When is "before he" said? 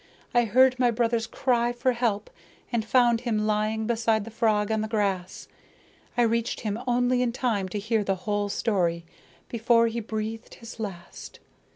9.47-9.99